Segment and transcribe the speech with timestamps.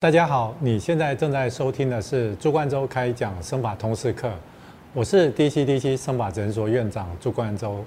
[0.00, 4.30] 大家好，你现在正在收听的是朱冠洲开讲生法通识课，
[4.92, 7.84] 我是 DCDC 生法诊所院长朱冠洲。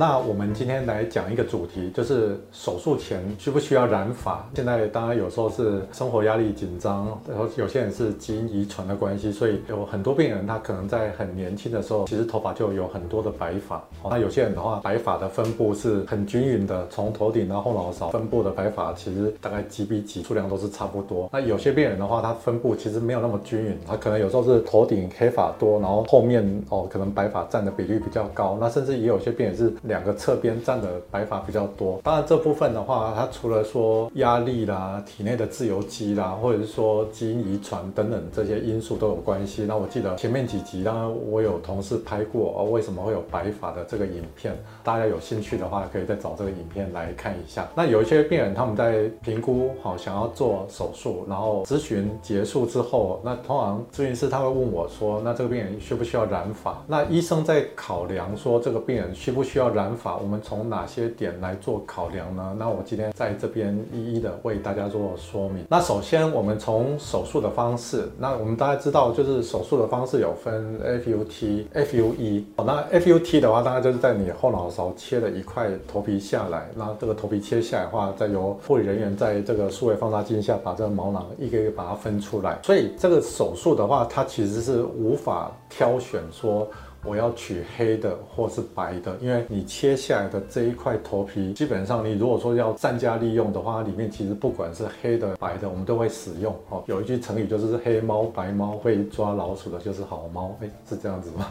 [0.00, 4.48] 那我们今天来讲一个主题，就是手术前需不需要染发？
[4.54, 13.84] 现在当然有时候是生活压力紧张，然后有些人是基因遗传的关系，所以有很多病人他可能在很年轻的时候，其实头发就有很多的白发。
[14.08, 21.28] 那有些人的话，白发的分布是很均匀的，从头顶到后脑勺分布的白发其实大概几比几数量都是差不多。
[21.30, 28.56] 那有些病人的话，他分布其实没有那么均匀，他可能有时候是头顶黑发多，然后后面哦可能白发占的比例比较高。
[28.58, 29.70] 那甚至也有些病人是。
[29.90, 39.64] 两个侧边占的白发比较多，当然这部分的话，它除了说压力啦、体内的自由基啦，或者是说基因遗传等等这些因素都有关系。
[39.66, 47.68] 那我记得前面几集，当然我有同事拍过哦，为什么会有白发的这个影片，大家有兴趣的话，可以再找这个影片来看一下。
[47.74, 56.80] 那有一些病人他们在评估好想要做手术，然后咨询结束之后，那通常咨询师他会问我说，那这个病人需不需要染发？
[56.86, 59.79] 那医生在考量说这个病人需不需要染。
[59.80, 62.54] 染法，我们从哪些点来做考量呢？
[62.58, 65.64] 那我今天在这边一一的为大家做说明。
[65.68, 72.44] 那首先，我们从手术的方式，那我们大家知道，就是手术的方式有分 FUT、FUE。
[72.56, 82.58] 哦，那 FUT 的话，大概就是在你后脑勺切了一块头皮下来，那这个头皮切下来的话，再由护理人员在这个数位放大镜下把这个毛囊一个一个把它分出来。
[82.62, 86.68] 所以这个手术的话，它其实是无法挑选说。
[87.04, 96.54] 我要取黑的或是白的，因为你切下来的这一块头皮，基本上你如果说要善加利用的话，里面其实不管是黑的、白的，我们都会使用。
[96.68, 101.46] 哦，有一句成语就是“黑猫白猫会抓老鼠的就是好猫”，哎， 是这样子吗？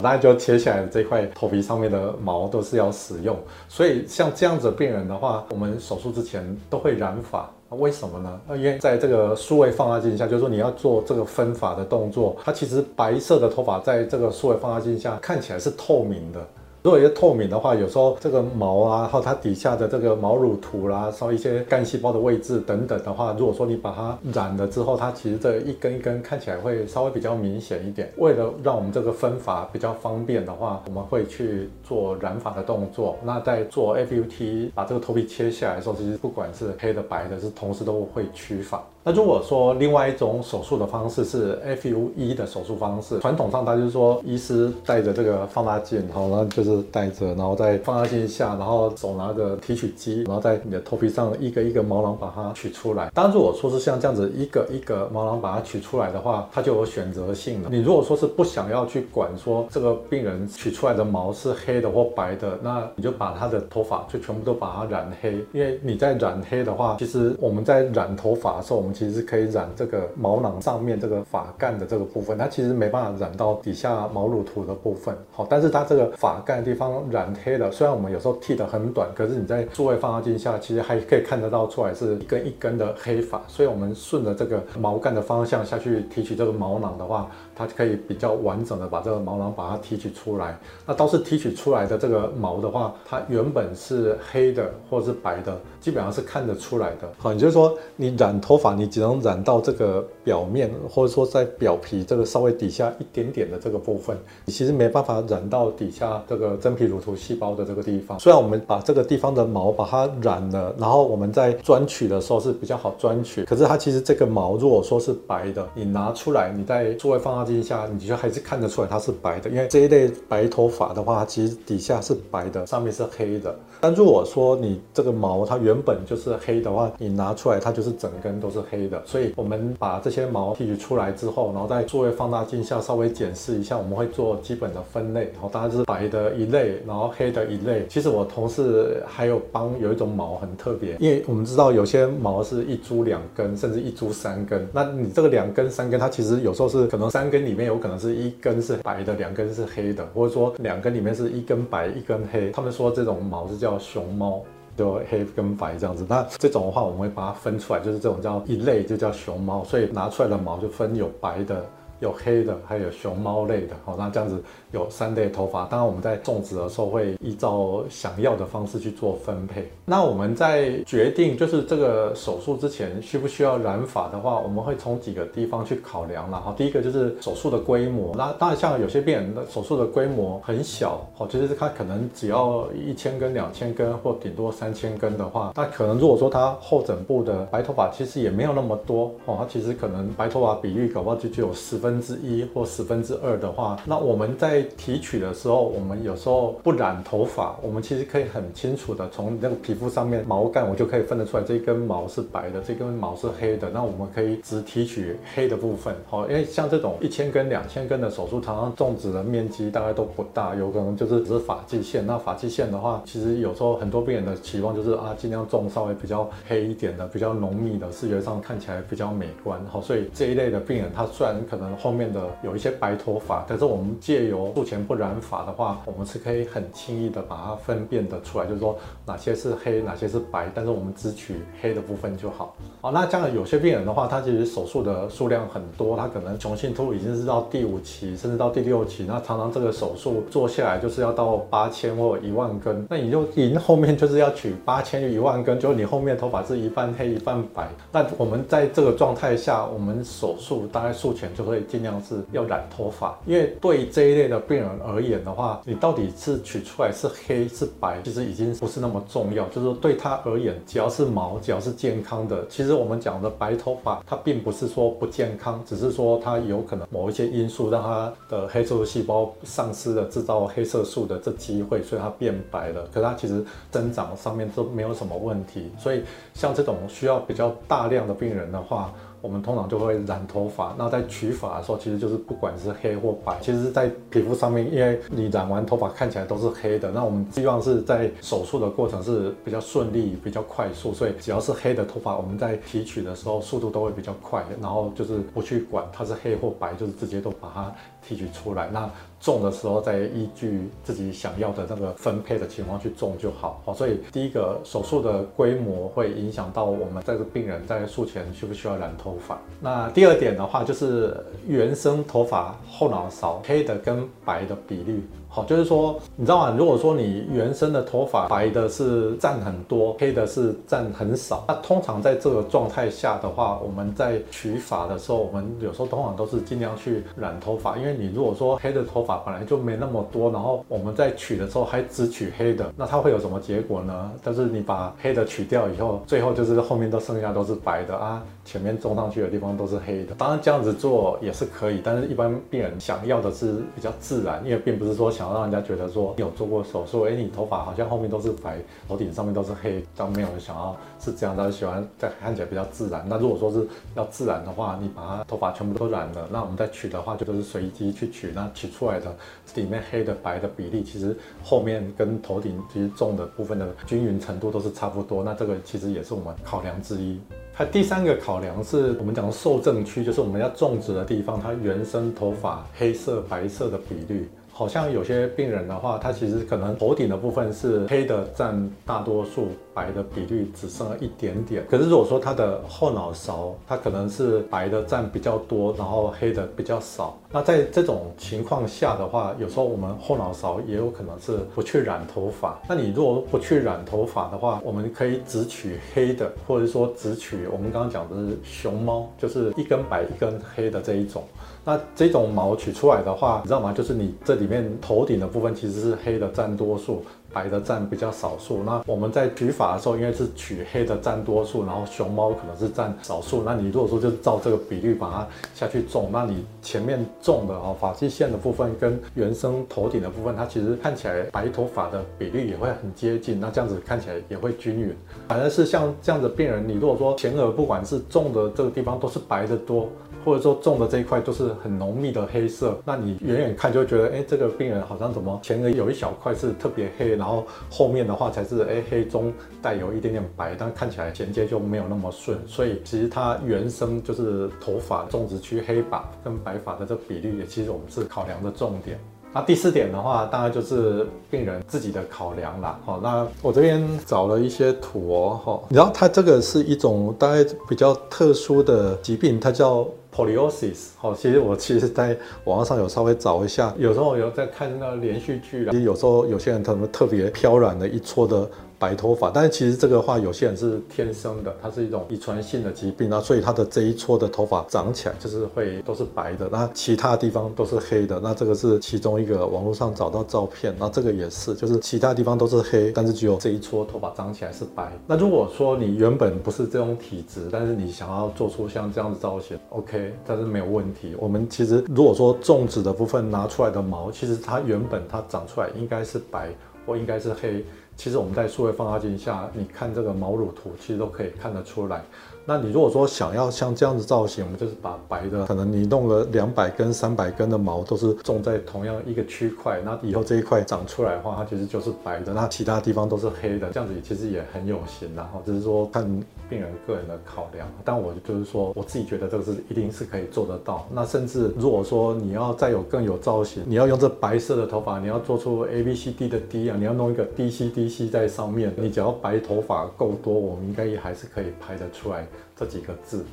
[0.00, 3.36] 那就切下来这块头皮上面的毛都是要使用，
[3.68, 7.50] 所以像这样子的病人的话，我们手术之前都会染发。
[7.74, 8.40] 为什么呢？
[8.56, 16.40] 因为在这个数位放大镜下，就是说你要做这个分法的动作，它其实白色的头发在这个数位放大镜下看起来是透明的。
[16.82, 28.10] 如果一些透明的话，有时候这个毛啊，还有它底下的这个毛乳涂啦，稍一些干细胞的位置等等的话，如果说你把它染了之后，它其实这一根一根看起来会稍微比较明显一点。
[28.16, 33.16] 为了让我们这个分法比较方便的话，我们会去做染发的动作。
[33.22, 38.82] 那在做 FUT 把这个头皮切下来的时候，其实不管是黑的白的，是同时都会取发。
[39.04, 53.10] 那如果说另外一种手术的方式是 FUE 的手术方式，传统上它就是说医师带着这个放大镜，然后呢就是带着，然后在放大镜下，然后手拿着提取机，然后在你的头皮上一个一个毛囊把它取出来。
[53.12, 57.68] 当然，如果说是像这样子一个一个毛囊把它取出来的话，它就有选择性了。
[57.72, 75.16] 你如果说是不想要去管说这个病人取出来的毛是黑的或白的，那你就把他的头发就全部都把它染黑，因为你在染黑的话，其实我们在染头发的时候，我们其实可以染这个毛囊上面这个发干的这个部分，它其实没办法染到底下毛乳头的部分。
[75.32, 83.40] 好，但是它这个发干的地方染黑了，虽然我们有时候剃得很短，可是你在数位放大镜下，其实还可以看得到出来是一根一根的黑发。
[83.48, 90.58] 所以我们顺着这个毛干的方向下去提取这个毛囊的话，它可以比较完整的把这个毛囊把它提取出来。
[90.86, 97.08] 那倒是提取出来的这个毛的话，它原本是黑的或者是白的，基本上是看得出来的。
[97.18, 108.18] 好，也就是说你染头发，你你只能染到这个表面，或者说在表皮这个稍微底下一点点的这个部分，你其实没办法染到底下这个真皮乳头细胞的这个地方。
[108.18, 123.54] 虽然我们把这个地方的毛把它染了，然后我们在钻取的时候是比较好钻取，可是它其实这个毛如果说是白的，你拿出来，你在作为放大镜下，你就还是看得出来它是白的，因为这一类白头发的话，其实底下是白的，上面是黑的。
[123.82, 129.02] 但如果说你这个毛它原本就是黑的话，你拿出来它就是整根都是黑的。
[129.04, 135.22] 所以我们把这些毛提取出来之后，然后在作为放大镜下稍微检视一下，我们会做基本的分类。
[135.32, 137.84] 然后当然是白的一类，然后黑的一类。
[137.88, 144.64] 其实我同事还有帮有一种毛很特别，因为我们知道有些毛是一株两根，甚至一株三根。
[144.72, 152.52] 那你这个两根三根，它其实有时候是可能三根里面有可能是一根是白的，两根是黑的，或者说两根里面是一根白一根黑。
[152.52, 153.71] 他们说这种毛是叫。
[153.72, 154.42] 叫熊猫
[154.76, 161.64] 就黑跟白这样子，那这种的话，我们会把它分出来，就是这种叫一类，就叫熊猫，所以拿出来的毛就分有白的。
[162.02, 165.64] 有黑的，还有熊猫类的，好，那这样子有三类头发。
[165.66, 169.70] 当然我们在种植的时候会依照想要的方式去做分配。
[169.84, 176.40] 那我们在决定就是这个手术之前需不需要染发的话，我们会从几个地方去考量了。
[176.40, 178.12] 好，第一个就是手术的规模。
[178.16, 203.68] 那当然像有些病人的手术的规模很小，好，就是他可能只要一千根、两千根或顶多三千根的话，那可能如果说他后枕部的白头发其实也没有那么多，哦，他其实可能白头发比例搞不好就只有十分分之一或十分之二的话，那我们在提取的时候，我们有时候不染头发，我们其实可以很清楚的从那个皮肤上面毛干，我就可以分得出来这一根毛是白的，这根毛是黑的。
[203.70, 212.06] 那我们可以只提取黑的部分，好，因为像这种一千根、两千根的手术，常常种植的面积大概都不大，有可能就是只是发际线。
[212.06, 219.60] 那发际线的话，其实有时候很多病人的期望就是啊，尽量种稍微比较黑一点的，比较浓密的，视觉上看起来比较美观。
[219.70, 228.76] 好，所以这一类的病人，他虽然可能后面的有一些白头发，但是我们借由术前不染发的话，我们是可以很轻易的把它分辨得出来，就是说
[229.06, 232.54] 哪些是黑，哪些是白，但是我们只取黑的部分就好。
[232.80, 247.68] 好，那这样有些病人的话，他其实手术的数量很多，他可能雄性秃已经是到第五期，甚至到第六期，那常常这个手术做下来就是要到八千或一万根，那你就已经后面就是要取八千一万根，就你后面头发是一半黑一半白。
[247.90, 259.46] 那我们在这个状态下，我们手术大概术前就会尽量是要染头发，因为对这一类的病人而言的话，你到底是取出来是黑是白，其实已经不是那么重要。
[259.48, 272.88] 就是说对他而言，只要是毛，只要是健康的，其实我们讲的白头发，它并不是说不健康，只是说它有可能某一些因素让它的黑色素细胞丧失了制造黑色素的这机会，所以它变白了。
[272.92, 275.70] 可它其实增长上面都没有什么问题。
[275.78, 276.02] 所以
[276.34, 278.92] 像这种需要比较大量的病人的话，
[279.22, 280.74] 我们通常就会染头发。
[280.76, 286.90] 那在取发的时候，其实就是不管是黑或白，其实，在皮肤上面，因为你染完头发看起来都是黑的。
[286.90, 294.44] 那我们希望是在手术的过程是比较顺利、比较快速，所以只要是黑的头发，我们在提取的时候速度都会比较快。
[294.60, 297.72] 然后就是不去管它是黑或白，就是直接都把它
[298.06, 298.68] 提取出来。
[298.72, 298.90] 那
[299.20, 303.62] 种的时候再依据自己想要的那个分配的情况去种就好。
[303.64, 309.38] 好，所以第一个手术的规模会影响到我们这个病人在术前需不需要染头发。
[309.60, 311.16] 那第二点的话，就是
[311.46, 315.02] 原生头发后脑勺黑的跟白的比例。
[315.34, 316.54] 好，就是说，你知道吗？
[316.58, 334.12] 如果说你原生的头发白的是占很多，黑的是占很少，那通常在这个状态下的话，我们在取发的时候，我们有时候通常都是尽量去染头发，因为你如果说黑的头发本来就没那么多，然后我们在取的时候还只取黑的，那它会有什么结果呢？
[334.22, 338.22] 但是你把黑的取掉以后，最后就是后面都剩下都是白的啊。
[338.44, 348.58] 前面种上去的地方都是黑的，当然这样子做也是可以，但是一般病人想要的是比较自然，因为并不是说想要让人家觉得说你有做过手术，哎，你头发好像后面都是白，
[348.88, 353.04] 头顶上面都是黑，但没有人想要是这样，他喜欢在看起来比较自然。
[353.08, 359.14] 那如果说是要自然的话，你把它头发全部都染了，那我们再取的话就都是随机去取，那取出来的
[359.54, 367.20] 里面黑的白的比例，其实后面跟头顶其实种的部分的均匀程度都是差不多，那这个其实也是我们考量之一。
[367.54, 374.26] 它第三个考量是我们讲受证区，就是我们要种植的地方，它原生头发黑色、白色的比率。
[374.52, 381.64] 好像有些病人的话，他其实可能头顶的部分是黑的占大多数，白的比率只剩了一点点。
[381.68, 387.18] 可是如果说他的后脑勺，他可能是白的占比较多，然后黑的比较少。
[387.30, 392.60] 那在这种情况下的话，有时候我们后脑勺也有可能是不去染头发。
[392.68, 401.24] 那你如果不去染头发的话，我们可以只取黑的，或者说只取我们刚刚讲的是熊猫，就是一根白一根黑的这一种。
[401.64, 403.72] 那这种毛取出来的话，你知道吗？
[403.72, 408.62] 就是你这里面头顶的部分其实是黑的占多数，白的占比较少数。
[408.64, 413.44] 那我们在取发的时候，应该是取黑的占多数，然后熊猫可能是占少数。
[413.44, 423.38] 那你如果说就照这个比率把它下去种，那你前面种的哦发际线的部分跟原生头顶的部分，它其实看起来白头发的比率也会很接近。
[423.38, 424.92] 那这样子看起来也会均匀。
[425.28, 429.88] 反而是像这样的病人，你如果说前额不管是种的这个地方都是白的多。
[430.24, 442.38] 或者说种的这一块都是很浓密的黑色，那你远远看就会觉得，哎，这个病人好像怎么前额有一小块是特别黑，然后后面的话才是哎黑中带有一点点白，但看起来衔接就没有那么顺。
[442.46, 448.98] 所以其实它原生就是头发种植区黑发跟白发的这比例，也其实我们是考量的重点。
[449.34, 452.78] 那第四点的话，大概就是病人自己的考量啦。
[452.84, 460.88] 好，那我这边找了一些图哦，哈，然后它这个是一种大概比较特殊的疾病，它叫 poliosis。
[460.98, 468.48] 好，其实我其实在网络上有稍微找一下，有时候有在看那个连续剧啦，其实有时候有些人他们特别飘软的一撮的。
[468.82, 478.18] 白头发，但是其实这个话有些人是天生的，它是一种遗传性的疾病啊，所以他的这一撮的头发长起来就是会都是白的，那其他地方都是黑的。
[478.18, 484.90] 那这个是其中一个网络上找到照片，那这个也是，就是其他地方都是黑，但是只有这一撮头发长起来是白。
[485.06, 491.14] 那如果说你原本不是这种体质，但是你想要做出像这样子造型，OK，但是没有问题。
[491.20, 496.48] 我们其实如果说种植的部分拿出来的毛，其实它原本它长出来应该是白
[496.84, 497.64] 或应该是黑。
[497.96, 502.02] 其实我们在数位放大镜下，你看这个毛乳图，其实都可以看得出来。
[502.44, 509.80] 那你如果说想要像这样子造型，我们就是把白的，可能你弄了两百根、三百根的毛，都是种在同样一个区块。
[509.84, 515.14] 那以后这一块长出来的话，它其实就是白的，那其他地方都是黑的，这样子其实也很有型。
[515.14, 516.04] 然后只是说看
[516.50, 517.68] 病人个人的考量。
[517.84, 520.84] 但我就是说，我自己觉得这个是一定是可以做得到。
[520.92, 532.26] 那甚至如果说你要再有更有造型，你要用这白色的头发，你要做出 A B C D 的 D 啊，你要弄一个 D C D C 在上面，你只要白头发够多，我们应该也还是可以拍得出来。
[532.56, 533.24] 这几个字。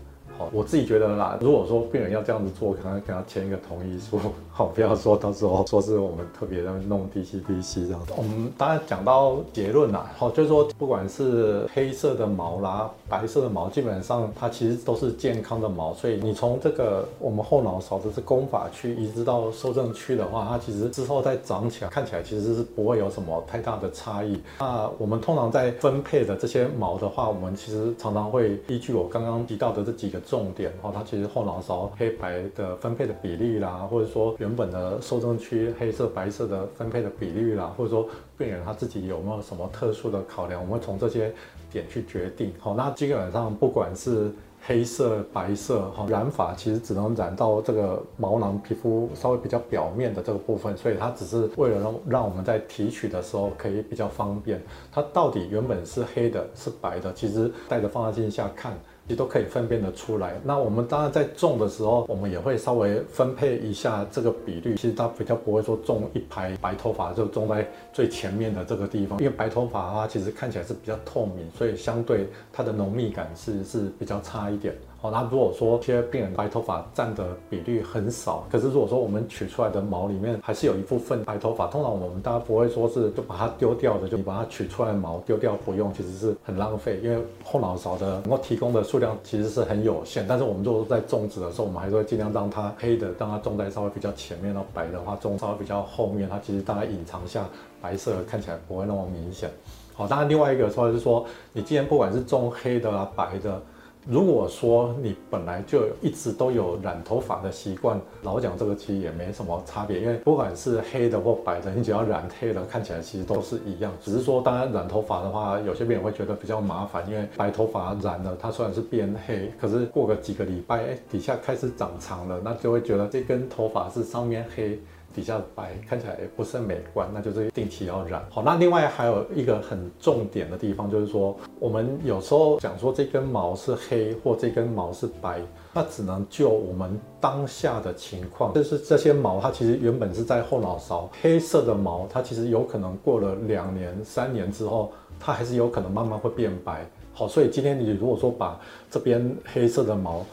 [0.51, 4.19] 我自己觉得啦，如果说病人要这样子做，可能跟他签一个同意书，
[4.51, 8.13] 好，不要说到时候说是我们特别在弄 DC DC 这样子。
[8.15, 24.39] 我们当然讲到结论啦，好，就是说不管是黑色的毛啦，白色的毛，基本上它其实都是健康的毛，所以你从这个我们后脑勺的这功法区移植到受正区的话，它其实之后再长起来，看起来其实是不会有什么太大的差异。
[24.59, 30.19] 那我们通常在分配的这些毛的话，我们其实常常会依据我刚刚提到的这几个。
[30.29, 38.07] 重点哈，它其实后脑勺黑白的分配的比例啦，或者说原本的受众区黑色白色的分配的比例啦，或者说
[38.37, 41.33] 病人他自己有没有什么特殊的考量，我们会从这些
[41.71, 42.53] 点去决定。
[42.59, 44.31] 好，那基本上不管是
[44.61, 54.61] 黑色、白色哈，染法其实只能染到这个毛囊皮肤稍微比较表面的这个部分，所以它只是为了让让我们在提取的时候可以比较方便。
[54.91, 58.77] 它到底原本是黑的，是白的，其实带着放大镜下看。
[59.09, 60.39] 其实都可以分辨得出来。
[60.43, 64.75] 那我们当然在种的时候，我们也会稍微分配一下这个比率。
[64.75, 74.75] 其实它比较不会说种一排白头发就种在最前面的这个地方，因为白头发它其实看起来是比较透明，所以相对它的浓密感是是比较差一点。
[75.01, 90.25] 好，那如果说些病人白头发占的比率很少，可是如果说我们取出来的毛里面还是有一部分白头发，通常我们大家不会说是就把它丢掉的，就你把它取出来的毛丢掉不用，其实是很浪费，因为后脑勺的能够提供的数量其实是很有限。
[90.27, 97.47] 但是我们如果在种植的时候，我们还是会尽量让它黑的，让它种在稍微比较前面，然后白的话种稍微比较后面，它其实大概隐藏下
[97.81, 99.49] 白色看起来不会那么明显。
[99.93, 103.61] 好，当然另外一个说就是说，你既然不管是种黑的啊白的。
[104.07, 113.91] 如果说你本来就一直都有染头发的习惯，老讲这个其实也没什么差别，因为不管是黑的或白的，你只要染黑了，看起来其实都是一样。
[114.01, 124.79] 只是说，当然染头发的话，有些病人会觉得比较麻烦，因为白头发染了，它虽然是变黑，可是过个几个礼拜，哎，底下开始长长了，那就会觉得这根头发是上面黑。
[125.13, 128.23] 底下的白看起来不是很美观，那就是定期要染。
[128.29, 135.41] 好，那另外还有一个很重点的地方，就是说我们有时候讲说这根毛是黑或这根毛是白，
[135.73, 146.85] 那只能就我们当下的情况，就是这些毛它其实原本是在后脑勺黑色的毛，它其实有可能过了两年、三年之后，它还是有可能慢慢会变白。
[147.11, 148.57] 好，所以今天你如果说把
[148.89, 150.25] 这边黑色的毛，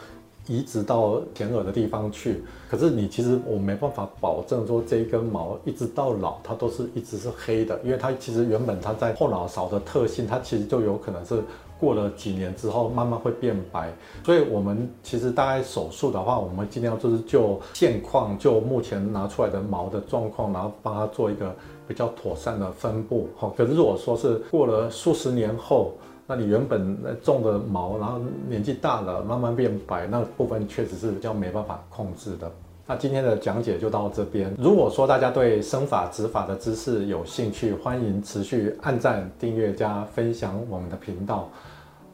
[0.46, 11.42] 移植到前耳的地方去，可是你其实我没办法保证说这一根毛一直到老它都是一直是黑的，因为它其实原本它在后脑勺的特性，它其实就有可能是
[11.78, 13.92] 过了几年之后慢慢会变白。
[14.24, 21.54] 所以我们其实大概手术的话，我们尽量就是就现况，就目前拿出来的毛的状况，然后帮它做一个
[21.88, 23.28] 比较妥善的分布。
[23.36, 25.92] 好，可是如果说是过了数十年后，
[26.26, 28.18] 那你原本种的毛，然后
[28.48, 32.50] 年纪大了慢慢变白，那部分确实是比较没办法控制的。
[32.84, 34.52] 那今天的讲解就到这边。
[34.58, 41.48] 如果说大家对生法执法的知识有兴趣，欢迎持续按赞、订阅加分享我们的频道。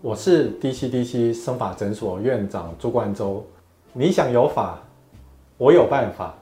[0.03, 3.47] 我是 DCDC 生法诊所院长朱冠洲，
[3.93, 4.79] 你想有法，
[5.57, 6.35] 我有办法。